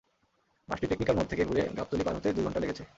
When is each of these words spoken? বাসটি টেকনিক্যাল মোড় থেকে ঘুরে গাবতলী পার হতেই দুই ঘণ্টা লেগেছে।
বাসটি 0.69 0.85
টেকনিক্যাল 0.87 1.15
মোড় 1.17 1.29
থেকে 1.31 1.43
ঘুরে 1.45 1.63
গাবতলী 1.77 2.03
পার 2.03 2.15
হতেই 2.15 2.33
দুই 2.33 2.43
ঘণ্টা 2.45 2.59
লেগেছে। 2.59 2.83